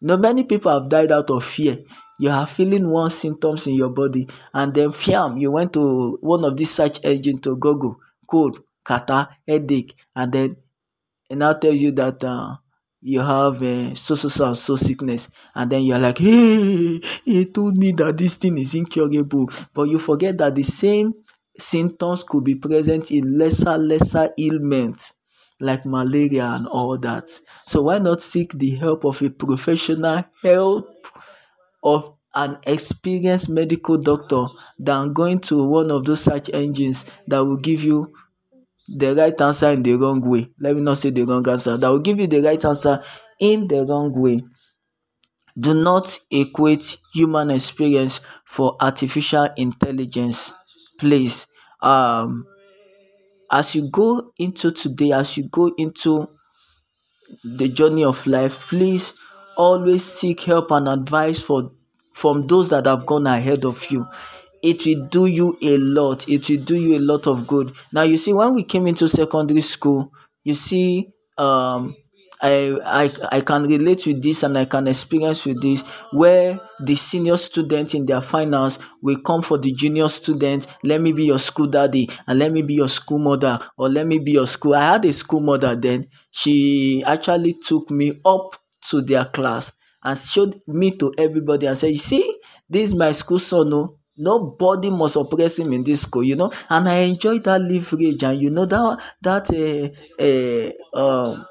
No 0.00 0.16
many 0.16 0.44
people 0.44 0.72
have 0.72 0.88
died 0.88 1.12
out 1.12 1.30
of 1.30 1.44
fear. 1.44 1.78
You 2.18 2.30
are 2.30 2.46
feeling 2.46 2.90
one 2.90 3.10
symptoms 3.10 3.66
in 3.66 3.74
your 3.74 3.90
body 3.90 4.28
and 4.54 4.74
then 4.74 4.90
fiam 4.90 5.40
you 5.40 5.50
went 5.50 5.72
to 5.74 6.18
one 6.20 6.44
of 6.44 6.56
these 6.56 6.70
search 6.70 7.04
engine 7.04 7.38
to 7.38 7.56
google 7.56 7.96
cold 8.30 8.60
kata 8.84 9.28
headache 9.46 9.94
and 10.14 10.32
then 10.32 10.56
it 11.30 11.36
now 11.36 11.52
tells 11.54 11.80
you 11.80 11.90
that 11.92 12.22
uh, 12.22 12.56
you 13.00 13.20
have 13.20 13.60
uh, 13.62 13.94
so 13.94 14.14
so 14.14 14.28
so 14.28 14.52
so 14.52 14.76
sickness. 14.76 15.30
And 15.54 15.70
then 15.70 15.82
you're 15.82 15.98
like 15.98 16.18
hey 16.18 17.00
he 17.24 17.46
told 17.46 17.76
me 17.76 17.92
that 17.92 18.16
this 18.16 18.36
thing 18.36 18.58
is 18.58 18.74
incurable. 18.74 19.48
But 19.74 19.84
you 19.84 19.98
forget 19.98 20.38
that 20.38 20.54
the 20.54 20.62
same 20.62 21.14
symptoms 21.58 22.22
could 22.22 22.44
be 22.44 22.54
present 22.56 23.10
in 23.10 23.38
lesser 23.38 23.76
lesser 23.78 24.30
ailments 24.38 25.14
like 25.62 25.86
malaria 25.86 26.44
and 26.44 26.66
all 26.68 26.98
that. 26.98 27.28
So 27.28 27.82
why 27.82 27.98
not 27.98 28.20
seek 28.20 28.52
the 28.52 28.70
help 28.76 29.04
of 29.04 29.22
a 29.22 29.30
professional 29.30 30.24
help 30.42 30.88
of 31.82 32.14
an 32.34 32.58
experienced 32.66 33.50
medical 33.50 33.98
doctor 33.98 34.44
than 34.78 35.12
going 35.12 35.38
to 35.40 35.68
one 35.68 35.90
of 35.90 36.04
those 36.04 36.22
search 36.24 36.50
engines 36.52 37.04
that 37.28 37.38
will 37.40 37.58
give 37.58 37.82
you 37.84 38.08
the 38.98 39.14
right 39.14 39.40
answer 39.40 39.70
in 39.70 39.82
the 39.82 39.94
wrong 39.94 40.20
way? 40.22 40.48
Let 40.58 40.76
me 40.76 40.82
not 40.82 40.98
say 40.98 41.10
the 41.10 41.24
wrong 41.24 41.48
answer. 41.48 41.76
That 41.76 41.88
will 41.88 42.00
give 42.00 42.18
you 42.18 42.26
the 42.26 42.40
right 42.40 42.64
answer 42.64 43.00
in 43.40 43.68
the 43.68 43.84
wrong 43.86 44.12
way. 44.20 44.40
Do 45.58 45.74
not 45.74 46.18
equate 46.30 46.96
human 47.14 47.50
experience 47.50 48.20
for 48.44 48.76
artificial 48.80 49.48
intelligence. 49.56 50.52
Please 50.98 51.46
um 51.82 52.46
as 53.52 53.74
you 53.76 53.88
go 53.92 54.32
into 54.38 54.70
today 54.72 55.12
as 55.12 55.36
you 55.36 55.48
go 55.48 55.72
into 55.78 56.28
the 57.44 57.68
journey 57.68 58.04
of 58.04 58.26
life 58.26 58.58
please 58.68 59.14
always 59.56 60.04
seek 60.04 60.40
help 60.42 60.70
and 60.70 60.88
advice 60.88 61.42
for 61.42 61.70
from 62.12 62.46
those 62.46 62.70
that 62.70 62.86
have 62.86 63.06
gone 63.06 63.26
ahead 63.26 63.64
of 63.64 63.86
you. 63.90 64.04
It 64.62 64.84
will 64.86 65.08
do 65.08 65.26
you 65.26 65.56
a 65.62 65.78
lot. 65.78 66.28
It 66.28 66.48
will 66.48 66.62
do 66.62 66.76
you 66.76 66.98
a 66.98 67.00
lot 67.00 67.26
of 67.26 67.46
good. 67.46 67.72
Now 67.92 68.02
you 68.02 68.18
see 68.18 68.32
when 68.34 68.54
we 68.54 68.64
came 68.64 68.86
into 68.86 69.08
secondary 69.08 69.62
school 69.62 70.12
you 70.44 70.54
see 70.54 71.08
um 71.38 71.94
I, 72.42 72.76
I 72.84 73.10
I 73.36 73.40
can 73.40 73.62
relate 73.62 74.04
with 74.06 74.20
this 74.22 74.42
and 74.42 74.58
I 74.58 74.64
can 74.64 74.88
experience 74.88 75.46
with 75.46 75.62
this 75.62 75.82
where 76.12 76.58
the 76.84 76.94
senior 76.96 77.36
students 77.36 77.94
in 77.94 78.04
their 78.04 78.20
finals 78.20 78.80
will 79.00 79.20
come 79.20 79.42
for 79.42 79.58
the 79.58 79.72
junior 79.72 80.08
students. 80.08 80.66
Let 80.82 81.00
me 81.00 81.12
be 81.12 81.24
your 81.26 81.38
school 81.38 81.68
daddy 81.68 82.08
and 82.26 82.38
let 82.38 82.50
me 82.50 82.62
be 82.62 82.74
your 82.74 82.88
school 82.88 83.20
mother 83.20 83.58
or 83.76 83.88
let 83.88 84.06
me 84.06 84.18
be 84.18 84.32
your 84.32 84.46
school. 84.48 84.74
I 84.74 84.92
had 84.92 85.04
a 85.04 85.12
school 85.12 85.40
mother 85.40 85.76
then. 85.76 86.04
She 86.32 87.02
actually 87.06 87.54
took 87.54 87.90
me 87.90 88.20
up 88.24 88.54
to 88.90 89.02
their 89.02 89.24
class 89.26 89.72
and 90.02 90.18
showed 90.18 90.60
me 90.66 90.96
to 90.98 91.12
everybody 91.18 91.66
and 91.66 91.78
said, 91.78 91.90
You 91.90 91.96
see, 91.96 92.38
this 92.68 92.88
is 92.88 92.94
my 92.96 93.12
school 93.12 93.38
son. 93.38 93.70
No, 93.70 93.76
oh 93.78 93.98
nobody 94.14 94.90
must 94.90 95.16
oppress 95.16 95.58
him 95.58 95.72
in 95.72 95.82
this 95.82 96.02
school 96.02 96.22
you 96.22 96.36
know 96.36 96.52
and 96.68 96.86
i 96.86 96.96
enjoyed 96.98 97.42
that 97.44 97.58
leverage 97.62 98.22
and 98.22 98.42
you 98.42 98.50
know 98.50 98.66
that 98.66 99.00
that 99.22 99.50
uh, 99.50 100.92
uh, 101.00 101.32
um 101.32 101.46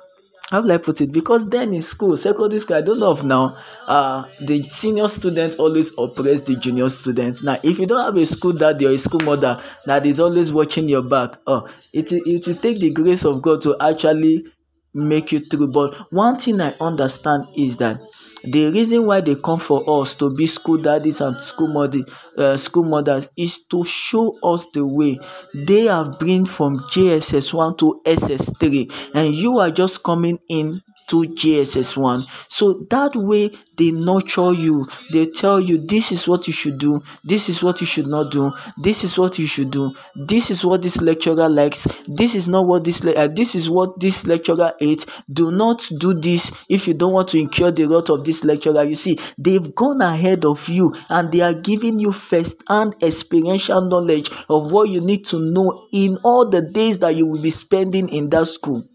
how 0.51 0.61
will 0.61 0.71
I 0.73 0.77
put 0.77 0.99
it? 0.99 1.13
Because 1.13 1.47
then 1.47 1.73
in 1.73 1.81
school, 1.81 2.17
secondary 2.17 2.59
school, 2.59 2.75
I 2.75 2.81
don't 2.81 2.99
know 2.99 3.11
of 3.11 3.23
now, 3.23 3.57
uh, 3.87 4.25
the 4.41 4.61
senior 4.63 5.07
students 5.07 5.55
always 5.55 5.91
oppress 5.97 6.41
the 6.41 6.57
junior 6.57 6.89
students. 6.89 7.41
Now, 7.41 7.57
if 7.63 7.79
you 7.79 7.87
don't 7.87 8.03
have 8.03 8.17
a 8.17 8.25
school 8.25 8.51
daddy 8.51 8.85
or 8.85 8.91
a 8.91 8.97
school 8.97 9.21
mother 9.21 9.61
that 9.85 10.05
is 10.05 10.19
always 10.19 10.51
watching 10.51 10.89
your 10.89 11.03
back, 11.03 11.37
oh, 11.47 11.65
it, 11.93 12.11
it 12.11 12.47
will 12.47 12.55
take 12.55 12.79
the 12.81 12.91
grace 12.91 13.23
of 13.23 13.41
God 13.41 13.61
to 13.61 13.77
actually 13.79 14.45
make 14.93 15.31
you 15.31 15.39
through. 15.39 15.71
But 15.71 15.95
one 16.11 16.37
thing 16.37 16.59
I 16.59 16.73
understand 16.81 17.45
is 17.55 17.77
that 17.77 17.97
the 18.43 18.71
reason 18.71 19.05
why 19.05 19.21
they 19.21 19.35
come 19.35 19.59
for 19.59 19.83
us 20.01 20.15
to 20.15 20.35
be 20.35 20.47
school 20.47 20.77
daddies 20.77 21.21
and 21.21 21.37
school 21.37 21.67
mother, 21.67 21.99
uh, 22.37 22.57
school 22.57 22.83
mothers 22.83 23.29
is 23.37 23.65
to 23.67 23.83
show 23.83 24.35
us 24.43 24.65
the 24.73 24.85
way. 24.85 25.19
They 25.53 25.85
have 25.85 26.19
been 26.19 26.45
from 26.45 26.77
jss1 26.91 27.77
to 27.79 28.01
ss3 28.05 28.89
and 29.13 29.33
you 29.33 29.59
are 29.59 29.71
just 29.71 30.03
coming 30.03 30.39
in 30.49 30.81
to 31.11 31.23
JSS1. 31.23 32.23
So 32.49 32.85
that 32.89 33.11
way 33.15 33.51
they 33.75 33.91
nurture 33.91 34.53
you. 34.53 34.85
They 35.11 35.25
tell 35.25 35.59
you 35.59 35.77
this 35.77 36.11
is 36.11 36.27
what 36.27 36.47
you 36.47 36.53
should 36.53 36.77
do, 36.77 37.01
this 37.23 37.49
is 37.49 37.61
what 37.61 37.81
you 37.81 37.87
should 37.87 38.07
not 38.07 38.31
do, 38.31 38.51
this 38.81 39.03
is 39.03 39.17
what 39.19 39.37
you 39.37 39.45
should 39.45 39.71
do, 39.71 39.91
this 40.15 40.49
is 40.51 40.63
what 40.63 40.81
this 40.81 41.01
lecturer 41.01 41.49
likes, 41.49 41.83
this 42.07 42.33
is 42.33 42.47
not 42.47 42.65
what 42.65 42.85
this 42.85 43.03
le- 43.03 43.13
uh, 43.13 43.27
this 43.27 43.55
is 43.55 43.69
what 43.69 43.99
this 43.99 44.25
lecturer 44.25 44.71
hates. 44.79 45.05
Do 45.31 45.51
not 45.51 45.89
do 45.99 46.13
this 46.13 46.65
if 46.69 46.87
you 46.87 46.93
don't 46.93 47.13
want 47.13 47.27
to 47.29 47.39
incur 47.39 47.71
the 47.71 47.85
wrath 47.87 48.09
of 48.09 48.23
this 48.23 48.45
lecturer. 48.45 48.83
You 48.83 48.95
see, 48.95 49.17
they've 49.37 49.75
gone 49.75 50.01
ahead 50.01 50.45
of 50.45 50.69
you 50.69 50.93
and 51.09 51.29
they 51.31 51.41
are 51.41 51.53
giving 51.53 51.99
you 51.99 52.11
first-hand 52.13 52.95
experiential 53.03 53.81
knowledge 53.81 54.29
of 54.49 54.71
what 54.71 54.87
you 54.89 55.01
need 55.01 55.25
to 55.25 55.39
know 55.39 55.87
in 55.91 56.17
all 56.23 56.47
the 56.49 56.61
days 56.61 56.99
that 56.99 57.15
you 57.15 57.27
will 57.27 57.41
be 57.41 57.49
spending 57.49 58.07
in 58.09 58.29
that 58.29 58.45
school. 58.47 58.85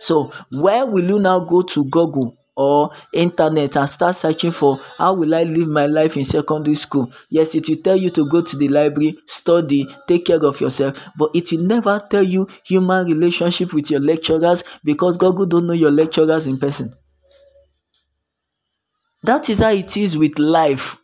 So 0.00 0.32
where 0.52 0.86
will 0.86 1.04
you 1.04 1.18
now 1.18 1.40
go 1.40 1.62
to 1.62 1.84
Google 1.84 2.36
or 2.56 2.90
internet 3.12 3.76
and 3.76 3.88
start 3.88 4.16
searching 4.16 4.50
for 4.50 4.78
how 4.98 5.14
will 5.14 5.32
I 5.34 5.44
live 5.44 5.68
my 5.68 5.86
life 5.86 6.16
in 6.16 6.24
secondary 6.24 6.74
school? 6.74 7.10
Yes, 7.30 7.54
it 7.54 7.68
will 7.68 7.76
tell 7.76 7.96
you 7.96 8.10
to 8.10 8.28
go 8.28 8.42
to 8.42 8.56
the 8.56 8.68
library, 8.68 9.16
study, 9.26 9.86
take 10.08 10.26
care 10.26 10.44
of 10.44 10.60
yourself, 10.60 11.08
but 11.16 11.30
it 11.34 11.50
will 11.52 11.64
never 11.66 12.02
tell 12.10 12.22
you 12.24 12.48
human 12.64 13.06
relationship 13.06 13.72
with 13.72 13.90
your 13.90 14.00
lecturers 14.00 14.64
because 14.84 15.16
Google 15.16 15.46
don't 15.46 15.66
know 15.68 15.72
your 15.72 15.92
lecturers 15.92 16.46
in 16.48 16.58
person. 16.58 16.92
That 19.22 19.48
is 19.48 19.60
how 19.60 19.70
it 19.70 19.96
is 19.96 20.16
with 20.16 20.38
life 20.38 20.96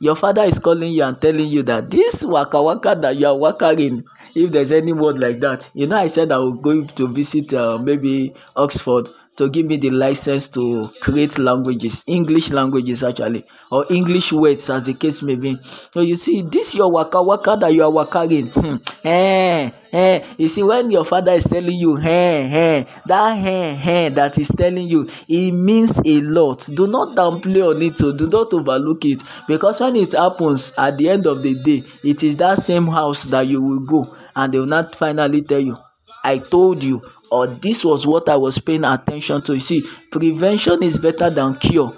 your 0.00 0.16
father 0.16 0.42
is 0.42 0.58
calling 0.58 0.92
you 0.92 1.04
and 1.04 1.20
telling 1.20 1.46
you 1.46 1.62
that 1.62 1.90
this 1.90 2.24
waka 2.24 2.60
waka 2.62 2.96
that 2.98 3.16
you 3.16 3.26
are 3.26 3.34
wakaing 3.36 4.02
if 4.34 4.50
there's 4.50 4.72
any 4.72 4.92
word 4.92 5.18
like 5.18 5.40
that 5.40 5.70
you 5.74 5.86
know 5.86 5.96
i 5.96 6.06
said 6.06 6.32
i 6.32 6.38
will 6.38 6.54
go 6.54 6.84
to 6.84 7.06
visit 7.08 7.52
uh, 7.54 7.78
maybe 7.78 8.32
oxford 8.56 9.08
to 9.40 9.48
give 9.48 9.64
me 9.64 9.78
the 9.78 9.88
license 9.88 10.50
to 10.50 10.86
create 11.00 11.38
languages, 11.38 12.04
English 12.06 12.50
languages 12.50 13.02
actually, 13.02 13.42
or 13.72 13.86
English 13.88 14.34
words 14.34 14.68
as 14.68 14.84
the 14.84 14.92
case 14.92 15.22
may 15.22 15.34
be. 15.34 15.56
So 15.62 16.02
you 16.02 16.14
see, 16.14 16.42
this 16.42 16.74
your 16.74 16.92
waka 16.92 17.22
waka 17.22 17.56
that 17.58 17.72
you 17.72 17.82
are 17.82 17.90
wakaing. 17.90 18.52
Hmm. 18.52 18.76
Eh, 19.02 19.70
eh. 19.94 20.24
You 20.36 20.46
see, 20.48 20.62
when 20.62 20.90
your 20.90 21.06
father 21.06 21.32
is 21.32 21.44
telling 21.44 21.78
you, 21.78 21.96
eh, 21.96 22.04
eh, 22.04 22.84
that 23.06 23.38
eh, 23.38 23.80
eh, 23.82 24.08
that 24.10 24.36
is 24.36 24.48
telling 24.48 24.86
you, 24.86 25.08
it 25.26 25.52
means 25.54 26.02
a 26.04 26.20
lot. 26.20 26.68
Do 26.74 26.86
not 26.86 27.16
downplay 27.16 27.66
on 27.66 27.80
it, 27.80 27.96
so 27.96 28.14
do 28.14 28.28
not 28.28 28.52
overlook 28.52 29.06
it, 29.06 29.22
because 29.48 29.80
when 29.80 29.96
it 29.96 30.12
happens 30.12 30.74
at 30.76 30.98
the 30.98 31.08
end 31.08 31.24
of 31.26 31.42
the 31.42 31.54
day, 31.54 31.82
it 32.04 32.22
is 32.22 32.36
that 32.36 32.58
same 32.58 32.88
house 32.88 33.24
that 33.24 33.46
you 33.46 33.62
will 33.62 33.80
go, 33.86 34.14
and 34.36 34.52
they 34.52 34.58
will 34.58 34.66
not 34.66 34.94
finally 34.94 35.40
tell 35.40 35.60
you, 35.60 35.78
I 36.22 36.36
told 36.36 36.84
you 36.84 37.00
or 37.30 37.46
this 37.46 37.84
was 37.84 38.06
what 38.06 38.28
I 38.28 38.36
was 38.36 38.58
paying 38.58 38.84
attention 38.84 39.42
to. 39.42 39.54
You 39.54 39.60
see, 39.60 39.84
prevention 40.10 40.82
is 40.82 40.98
better 40.98 41.30
than 41.30 41.54
cure. 41.54 41.92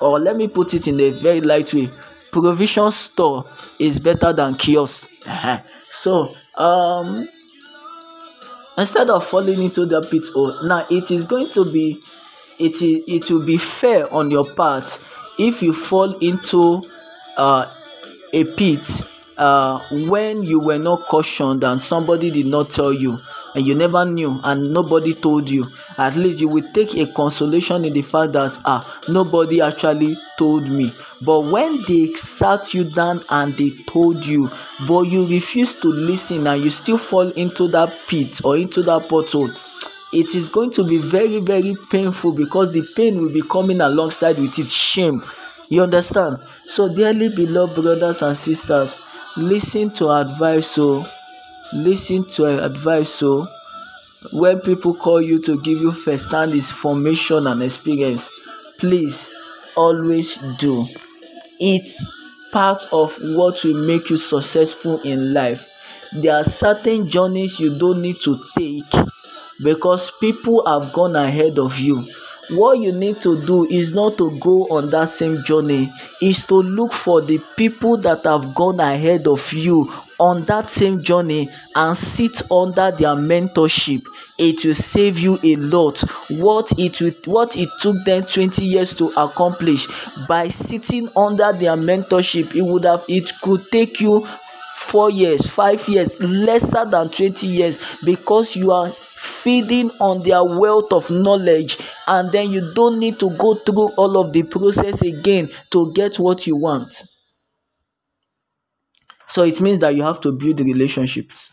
Or 0.00 0.18
let 0.18 0.36
me 0.36 0.48
put 0.48 0.74
it 0.74 0.86
in 0.86 0.98
a 1.00 1.10
very 1.10 1.40
light 1.40 1.72
way 1.74 1.88
provision 2.30 2.90
store 2.90 3.44
is 3.78 3.98
better 3.98 4.32
than 4.32 4.54
kiosk. 4.54 5.10
so, 5.90 6.32
um, 6.56 7.28
instead 8.76 9.10
of 9.10 9.24
falling 9.26 9.62
into 9.62 9.86
the 9.86 10.00
pit 10.10 10.24
hole, 10.32 10.54
now 10.64 10.84
it 10.90 11.10
is 11.10 11.24
going 11.24 11.48
to 11.50 11.70
be 11.72 12.00
it 12.58 12.82
is 12.82 13.02
it 13.06 13.30
will 13.30 13.44
be 13.44 13.56
fair 13.56 14.12
on 14.12 14.30
your 14.30 14.44
part 14.54 14.98
if 15.38 15.62
you 15.62 15.72
fall 15.72 16.12
into 16.18 16.82
uh, 17.36 17.64
a 18.34 18.44
pit 18.56 19.02
uh, 19.36 19.78
when 20.08 20.42
you 20.42 20.60
were 20.60 20.78
not 20.78 21.02
cautioned 21.06 21.62
and 21.62 21.80
somebody 21.80 22.30
did 22.30 22.46
not 22.46 22.68
tell 22.70 22.92
you 22.92 23.16
and 23.58 23.66
you 23.66 23.74
never 23.74 24.04
knew 24.04 24.38
and 24.44 24.72
nobody 24.72 25.12
told 25.14 25.50
you. 25.50 25.66
At 25.98 26.14
least 26.14 26.40
you 26.40 26.48
will 26.48 26.62
take 26.72 26.94
a 26.96 27.12
consolation 27.12 27.84
in 27.84 27.92
the 27.92 28.02
fact 28.02 28.32
that 28.34 28.56
ah 28.64 28.86
nobody 29.08 29.60
actually 29.60 30.14
told 30.38 30.68
me. 30.70 30.92
But 31.22 31.40
when 31.40 31.82
they 31.88 32.12
sat 32.14 32.72
you 32.72 32.84
down 32.84 33.20
and 33.30 33.54
they 33.56 33.70
told 33.88 34.24
you 34.24 34.48
but 34.86 35.02
you 35.08 35.26
refuse 35.26 35.74
to 35.80 35.88
listen 35.88 36.46
and 36.46 36.62
you 36.62 36.70
still 36.70 36.98
fall 36.98 37.28
into 37.30 37.66
that 37.68 37.92
pit 38.06 38.40
or 38.44 38.56
into 38.56 38.80
that 38.82 39.02
pothole 39.08 39.50
it 40.12 40.36
is 40.36 40.48
going 40.48 40.70
to 40.70 40.84
be 40.84 40.98
very 40.98 41.40
very 41.40 41.74
painful 41.90 42.36
because 42.36 42.72
the 42.72 42.86
pain 42.96 43.20
will 43.20 43.32
be 43.32 43.42
coming 43.42 43.80
alongside 43.80 44.38
with 44.38 44.56
it. 44.60 44.68
Shame. 44.68 45.20
You 45.68 45.82
understand? 45.82 46.38
So 46.40 46.94
dearly 46.94 47.28
beloved 47.34 47.82
brothers 47.82 48.22
and 48.22 48.36
sisters 48.36 48.96
listen 49.36 49.90
to 49.90 50.10
advice 50.10 50.66
so 50.68 51.04
listen 51.74 52.24
to 52.24 52.64
advice 52.64 53.08
so 53.10 53.46
when 54.32 54.60
people 54.60 54.94
call 54.94 55.20
you 55.20 55.40
to 55.42 55.60
give 55.62 55.78
you 55.78 55.92
first 55.92 56.30
hand 56.30 56.52
information 56.52 57.46
and 57.46 57.62
experience 57.62 58.30
please 58.78 59.34
always 59.76 60.36
do. 60.58 60.84
It's 61.60 62.50
part 62.52 62.82
of 62.92 63.16
what 63.36 63.62
will 63.64 63.86
make 63.86 64.10
you 64.10 64.16
successful 64.16 65.00
in 65.04 65.32
life. 65.34 65.68
There 66.22 66.34
are 66.34 66.44
certain 66.44 67.08
journeys 67.08 67.60
you 67.60 67.78
don't 67.78 68.00
need 68.00 68.16
to 68.22 68.38
take 68.56 68.90
because 69.62 70.10
people 70.20 70.64
have 70.66 70.92
gone 70.92 71.16
ahead 71.16 71.58
of 71.58 71.78
you. 71.78 72.02
What 72.52 72.78
you 72.78 72.92
need 72.92 73.16
to 73.22 73.44
do 73.44 73.66
is 73.70 73.92
not 73.94 74.16
to 74.18 74.30
go 74.40 74.64
on 74.70 74.88
that 74.90 75.10
same 75.10 75.42
journey. 75.44 75.88
Is 76.22 76.46
to 76.46 76.54
look 76.54 76.92
for 76.92 77.20
the 77.20 77.38
people 77.56 77.98
that 77.98 78.22
have 78.24 78.54
gone 78.54 78.80
ahead 78.80 79.26
of 79.26 79.52
you 79.52 79.90
on 80.18 80.42
that 80.42 80.68
same 80.68 81.02
journey 81.02 81.48
and 81.76 81.96
sit 81.96 82.42
under 82.50 82.90
their 82.90 83.14
mentorship. 83.14 84.02
It 84.38 84.64
will 84.64 84.74
save 84.74 85.18
you 85.18 85.38
a 85.42 85.56
lot. 85.56 86.00
What 86.30 86.72
it 86.78 87.00
will 87.00 87.12
what 87.32 87.56
it 87.56 87.68
took 87.80 87.96
them 88.04 88.22
20 88.24 88.64
years 88.64 88.94
to 88.94 89.08
accomplish 89.16 89.86
by 90.26 90.48
sitting 90.48 91.08
under 91.16 91.52
their 91.52 91.76
mentorship 91.76 92.54
it 92.54 92.62
would 92.62 92.84
have 92.84 93.04
it 93.08 93.30
could 93.42 93.60
take 93.70 94.00
you 94.00 94.24
four 94.76 95.10
years 95.10 95.48
five 95.50 95.86
years 95.88 96.20
lesser 96.22 96.84
than 96.84 97.08
20 97.08 97.46
years 97.46 97.98
because 98.04 98.54
you 98.56 98.70
are 98.70 98.88
feeding 98.90 99.90
on 100.00 100.22
their 100.22 100.42
wealth 100.44 100.92
of 100.92 101.10
knowledge 101.10 101.76
and 102.06 102.30
then 102.30 102.48
you 102.48 102.72
don't 102.74 102.98
need 102.98 103.18
to 103.18 103.30
go 103.36 103.54
through 103.54 103.88
all 103.96 104.16
of 104.16 104.32
the 104.32 104.42
process 104.44 105.02
again 105.02 105.48
to 105.70 105.92
get 105.94 106.16
what 106.16 106.46
you 106.46 106.56
want 106.56 107.04
so 109.28 109.44
it 109.44 109.60
means 109.60 109.80
that 109.80 109.94
you 109.94 110.02
have 110.02 110.20
to 110.22 110.32
build 110.32 110.60
relationships. 110.60 111.50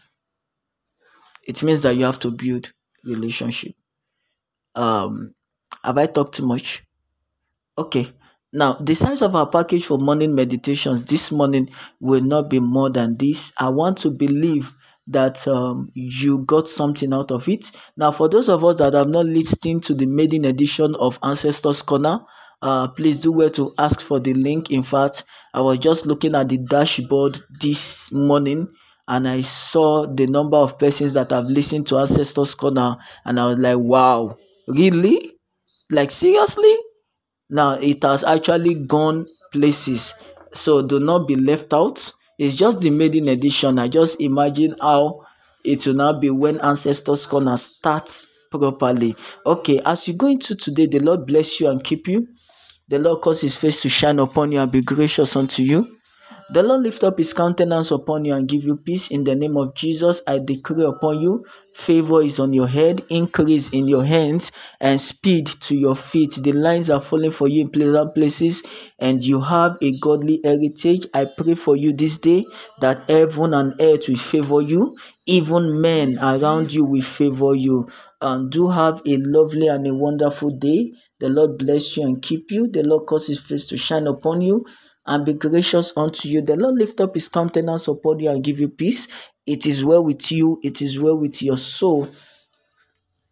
It 1.48 1.64
means 1.64 1.82
that 1.84 1.96
you 1.96 2.04
have 2.06 2.20
to 2.20 2.32
build 2.32 2.72
relationship. 3.04 3.74
Um 4.76 5.34
have 5.84 5.98
i 5.98 6.06
talked 6.08 6.36
too 6.36 6.46
much? 6.48 6.84
Okay. 7.78 8.08
Now 8.54 8.74
the 8.76 8.96
size 8.96 9.22
of 9.22 9.36
our 9.36 9.50
package 9.50 9.86
for 9.86 9.98
morning 9.98 10.36
meditations 10.36 11.06
this 11.06 11.32
morning 11.32 11.70
will 12.00 12.22
not 12.22 12.50
be 12.50 12.60
more 12.60 12.90
than 12.90 13.18
this. 13.18 13.54
I 13.60 13.70
want 13.70 13.98
to 14.00 14.12
believe 14.12 14.74
that 15.08 15.48
um, 15.48 15.90
you 15.96 16.40
got 16.46 16.68
something 16.68 17.14
out 17.14 17.32
of 17.32 17.48
it. 17.50 17.72
Now, 17.98 18.12
for 18.12 18.30
those 18.30 18.50
of 18.50 18.64
us 18.66 18.78
that 18.78 18.94
have 18.94 19.10
not 19.10 19.26
listened 19.26 19.84
to 19.86 19.94
the 19.96 20.06
maiden 20.08 20.46
edition 20.46 20.96
of 21.00 21.20
Ancestors 21.24 21.82
Corner, 21.84 22.20
uh, 22.66 22.88
please 22.90 23.22
do 23.22 23.32
well 23.32 23.50
to 23.52 23.72
ask 23.78 24.02
for 24.02 24.20
the 24.20 24.34
link. 24.34 24.72
In 24.72 24.84
fact, 24.84 25.24
I 25.54 25.62
was 25.62 25.80
just 25.80 26.06
looking 26.06 26.36
at 26.36 26.50
the 26.50 26.58
dashboard 26.58 27.40
this 27.62 28.12
morning 28.12 28.68
and 29.08 29.28
I 29.28 29.42
saw 29.42 30.08
the 30.08 30.26
number 30.26 30.58
of 30.58 30.80
persons 30.80 31.14
that 31.14 31.30
have 31.30 31.46
listened 31.46 31.88
to 31.88 31.98
Ancestors 32.00 32.56
Corner, 32.56 32.96
and 33.24 33.40
I 33.40 33.46
was 33.46 33.60
like, 33.60 33.78
wow, 33.78 34.36
really? 34.68 35.32
Like, 35.92 36.10
seriously? 36.10 36.76
Now, 37.48 37.74
it 37.74 38.02
has 38.02 38.24
actually 38.24 38.74
gone 38.74 39.28
places, 39.54 40.16
so 40.54 40.86
do 40.86 41.00
not 41.00 41.28
be 41.28 41.36
left 41.36 41.72
out 41.72 42.14
it's 42.38 42.56
just 42.56 42.82
the 42.82 42.90
maiden 42.90 43.30
edition. 43.30 43.80
I 43.80 43.88
just 43.88 44.20
imagine 44.20 44.76
how 44.82 45.26
it 45.64 45.86
will 45.88 45.94
now 45.94 46.20
be 46.20 46.30
when 46.30 46.60
Ancestors 46.60 47.26
Corner 47.26 47.56
starts 47.58 48.32
properly. 48.52 49.16
Okay, 49.46 49.80
as 49.86 50.08
you 50.08 50.16
go 50.16 50.28
into 50.28 50.56
today, 50.56 50.86
the 50.86 51.00
Lord 51.00 51.26
bless 51.26 51.60
you 51.60 51.70
and 51.70 51.84
keep 51.84 52.08
you. 52.08 52.28
The 52.88 53.00
Lord 53.00 53.22
cause 53.22 53.42
his 53.42 53.56
face 53.56 53.82
to 53.82 53.90
shine 53.90 54.20
upon 54.20 54.52
you 54.52 54.60
and 54.60 54.72
be 54.72 54.82
gracious 54.82 55.36
unto 55.36 55.64
you. 55.64 55.88
The 56.54 56.62
Lord 56.62 56.84
lift 56.84 57.04
up 57.04 57.18
his 57.18 57.34
countenance 57.34 57.90
upon 57.90 58.26
you 58.26 58.36
and 58.36 58.48
give 58.48 58.64
you 58.64 58.78
peace 58.78 59.10
in 59.10 59.24
the 59.24 59.36
name 59.36 59.58
of 59.58 59.74
Jesus. 59.74 60.22
I 60.28 60.40
decree 60.40 60.84
upon 60.86 61.20
you 61.20 61.44
favor 61.76 62.22
is 62.22 62.40
on 62.40 62.54
your 62.54 62.68
head, 62.68 63.04
increase 63.10 63.70
in 63.72 63.88
your 63.88 64.06
hands, 64.06 64.52
and 64.80 65.00
speed 65.00 65.46
to 65.46 65.76
your 65.76 65.96
feet. 65.96 66.40
The 66.42 66.54
lines 66.54 66.90
are 66.90 67.02
falling 67.02 67.32
for 67.32 67.50
you 67.50 67.62
in 67.62 67.70
pleasant 67.70 68.14
places, 68.16 68.64
and 68.98 69.22
you 69.24 69.42
have 69.42 69.78
a 69.82 69.92
godly 70.00 70.40
heritage. 70.44 71.06
I 71.14 71.26
pray 71.26 71.56
for 71.56 71.76
you 71.76 71.92
this 71.92 72.18
day 72.18 72.46
that 72.80 73.10
heaven 73.10 73.54
and 73.54 73.74
earth 73.82 74.08
will 74.08 74.16
favor 74.16 74.62
you, 74.62 74.96
even 75.26 75.82
men 75.82 76.18
around 76.22 76.72
you 76.72 76.86
will 76.86 77.02
favor 77.02 77.54
you. 77.54 77.90
And 78.22 78.50
do 78.50 78.70
have 78.70 79.02
a 79.06 79.18
lovely 79.18 79.68
and 79.68 79.86
a 79.86 79.94
wonderful 79.94 80.52
day. 80.52 80.94
The 81.20 81.30
Lord 81.30 81.58
bless 81.58 81.96
you 81.98 82.04
and 82.04 82.22
keep 82.22 82.52
you. 82.52 82.68
The 82.68 82.84
Lord 82.84 83.08
cause 83.08 83.28
his 83.28 83.40
face 83.40 83.68
to 83.68 83.78
shine 83.78 84.08
upon 84.08 84.42
you 84.42 84.66
and 85.06 85.26
be 85.26 85.34
gracious 85.34 85.94
unto 85.96 86.28
you. 86.28 86.42
The 86.42 86.56
Lord 86.58 86.76
lift 86.76 87.00
up 87.00 87.14
his 87.14 87.30
countenance 87.30 87.88
upon 87.88 88.20
you 88.20 88.32
and 88.32 88.44
give 88.44 88.60
you 88.60 88.70
peace. 88.70 89.08
It 89.46 89.66
is 89.66 89.86
well 89.86 90.04
with 90.04 90.32
you, 90.32 90.60
it 90.64 90.82
is 90.82 91.00
well 91.00 91.18
with 91.20 91.42
your 91.42 91.58
soul. 91.58 92.10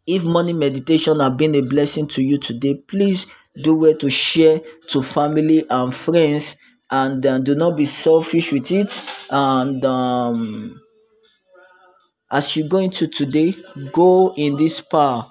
If 0.05 0.23
morning 0.23 0.59
meditation 0.59 1.19
have 1.19 1.37
been 1.37 1.55
a 1.55 1.61
blessing 1.61 2.07
to 2.09 2.21
you 2.23 2.37
today, 2.37 2.75
please 2.87 3.25
do 3.63 3.75
well 3.75 3.95
to 3.97 4.09
share 4.09 4.59
to 4.89 5.01
family 5.01 5.63
and 5.69 5.93
friends 5.93 6.57
and 6.91 7.25
uh, 7.25 7.39
do 7.39 7.55
not 7.55 7.77
be 7.77 7.85
selfish 7.85 8.51
with 8.51 8.71
it. 8.71 9.27
And 9.31 9.83
um, 9.85 10.79
as 12.29 12.55
you 12.57 12.67
go 12.67 12.77
into 12.79 13.07
today, 13.07 13.53
go 13.91 14.33
in 14.35 14.57
this 14.57 14.81
power 14.81 15.25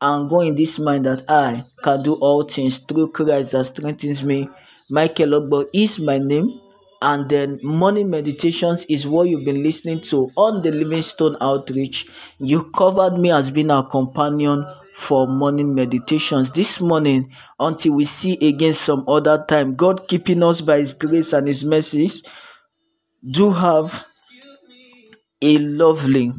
and 0.00 0.28
go 0.30 0.40
in 0.40 0.54
this 0.54 0.78
mind 0.78 1.04
that 1.06 1.22
I 1.28 1.60
can 1.82 2.02
do 2.02 2.14
all 2.20 2.42
things 2.42 2.78
through 2.78 3.12
Christ 3.12 3.52
that 3.52 3.64
strengthens 3.64 4.22
me 4.22 4.48
Michael 4.90 5.34
Ogbo 5.34 5.66
is 5.74 5.98
my 5.98 6.18
name. 6.18 6.60
And 7.00 7.28
then 7.28 7.60
morning 7.62 8.10
meditations 8.10 8.84
is 8.86 9.06
what 9.06 9.28
you've 9.28 9.44
been 9.44 9.62
listening 9.62 10.00
to 10.02 10.30
on 10.36 10.62
the 10.62 10.72
Livingstone 10.72 11.36
Outreach. 11.40 12.06
You 12.40 12.70
covered 12.72 13.18
me 13.18 13.30
as 13.30 13.50
being 13.52 13.70
our 13.70 13.86
companion 13.86 14.66
for 14.94 15.28
morning 15.28 15.74
meditations 15.74 16.50
this 16.50 16.80
morning 16.80 17.30
until 17.60 17.94
we 17.94 18.04
see 18.04 18.36
again 18.44 18.72
some 18.72 19.04
other 19.06 19.44
time. 19.46 19.74
God 19.74 20.08
keeping 20.08 20.42
us 20.42 20.60
by 20.60 20.78
His 20.78 20.94
grace 20.94 21.32
and 21.34 21.46
His 21.46 21.64
mercies. 21.64 22.22
Do 23.30 23.52
have 23.52 24.04
a 25.42 25.58
lovely 25.58 26.32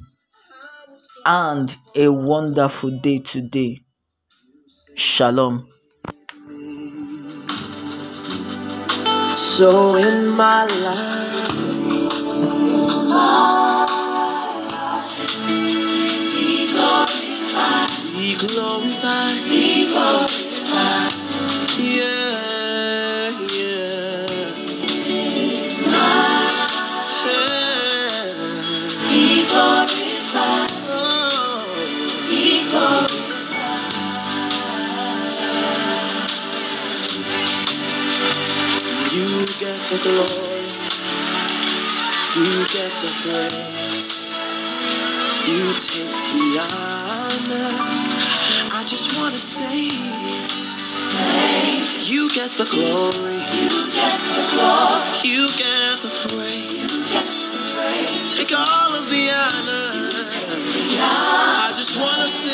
and 1.30 1.78
a 1.96 2.12
wonderful 2.12 2.90
day 2.90 3.20
today. 3.20 3.78
Shalom. 4.96 5.68
So 9.36 9.96
in 9.96 10.38
my 10.38 10.66
life, 10.66 11.50
the 52.60 52.68
glory. 52.76 53.40
You 53.56 53.72
get 53.96 54.20
the 54.36 54.44
glory. 54.52 55.08
You 55.24 55.48
get 55.56 56.04
the 56.04 56.12
praise. 56.28 57.48
Take 58.36 58.52
all 58.52 58.92
of 59.00 59.08
the 59.10 59.32
honor. 59.32 60.12
I 61.48 61.72
just 61.76 61.96
want 62.02 62.20
to 62.22 62.28
say, 62.28 62.52